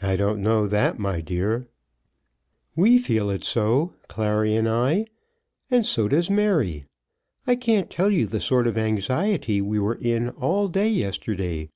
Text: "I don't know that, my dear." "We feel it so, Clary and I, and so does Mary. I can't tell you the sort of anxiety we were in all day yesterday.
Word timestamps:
"I 0.00 0.14
don't 0.14 0.42
know 0.42 0.68
that, 0.68 0.96
my 1.00 1.20
dear." 1.20 1.66
"We 2.76 2.98
feel 2.98 3.30
it 3.30 3.42
so, 3.42 3.94
Clary 4.06 4.54
and 4.54 4.68
I, 4.68 5.06
and 5.72 5.84
so 5.84 6.06
does 6.06 6.30
Mary. 6.30 6.84
I 7.48 7.56
can't 7.56 7.90
tell 7.90 8.12
you 8.12 8.26
the 8.28 8.38
sort 8.38 8.68
of 8.68 8.78
anxiety 8.78 9.60
we 9.60 9.80
were 9.80 9.96
in 10.00 10.28
all 10.28 10.68
day 10.68 10.88
yesterday. 10.88 11.68